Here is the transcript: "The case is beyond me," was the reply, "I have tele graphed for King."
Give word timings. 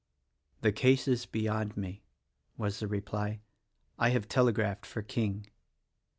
"The 0.61 0.71
case 0.71 1.07
is 1.07 1.27
beyond 1.27 1.77
me," 1.77 2.01
was 2.57 2.79
the 2.79 2.87
reply, 2.87 3.41
"I 3.99 4.09
have 4.09 4.27
tele 4.27 4.51
graphed 4.51 4.87
for 4.87 5.03
King." 5.03 5.45